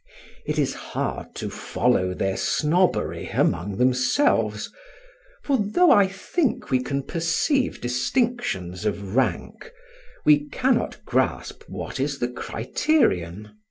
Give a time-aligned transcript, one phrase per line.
[0.47, 4.73] It is hard to follow their snobbery among themselves;
[5.43, 9.71] for though I think we can perceive distinctions of rank,
[10.25, 13.51] we cannot grasp what is the criterion.